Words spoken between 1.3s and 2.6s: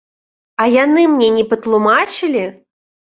не патлумачылі!